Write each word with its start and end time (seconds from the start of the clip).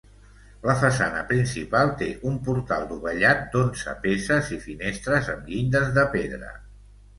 La 0.69 0.73
façana 0.83 1.19
principal 1.31 1.91
té 1.99 2.07
un 2.31 2.39
portal 2.47 2.87
dovellat 2.95 3.45
d'onze 3.53 3.95
peces 4.07 4.51
i 4.59 4.61
finestres 4.67 5.33
amb 5.37 5.55
llindes 5.55 5.97
de 6.01 6.11
pedra. 6.19 6.53